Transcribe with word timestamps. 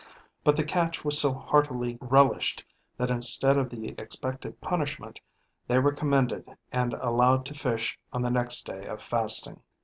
But 0.43 0.55
the 0.55 0.63
catch 0.63 1.05
was 1.05 1.19
so 1.21 1.31
heartily 1.31 1.99
relished 2.01 2.65
that 2.97 3.11
instead 3.11 3.55
of 3.55 3.69
the 3.69 3.89
expected 4.01 4.59
punishment, 4.59 5.19
they 5.67 5.77
were 5.77 5.93
commended 5.93 6.49
and 6.71 6.95
allowed 6.95 7.45
to 7.45 7.53
fish 7.53 7.99
on 8.11 8.23
the 8.23 8.31
next 8.31 8.65
day 8.65 8.87
of 8.87 8.99
fasting. 8.99 9.61